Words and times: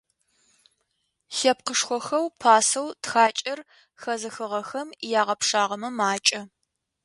Лъэпкъышхохэу 1.37 2.25
пасэу 2.41 2.87
тхакӏэр 3.03 3.59
хэзыхыгъэхэм 4.01 4.89
ягъэпшагъэмэ- 5.19 5.89
макӏэ. 5.97 6.41